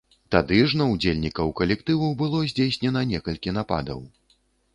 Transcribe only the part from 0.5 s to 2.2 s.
ж на ўдзельнікаў калектыву